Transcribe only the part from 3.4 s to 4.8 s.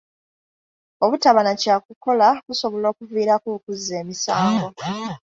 okuzza emisango.